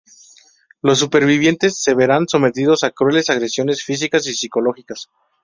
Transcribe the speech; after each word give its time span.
Los 0.81 0.97
supervivientes 0.97 1.77
se 1.79 1.93
verán 1.93 2.27
sometidos 2.27 2.83
a 2.83 2.89
crueles 2.89 3.29
agresiones 3.29 3.83
físicas 3.83 4.25
y 4.25 4.33
psicológicas. 4.33 5.11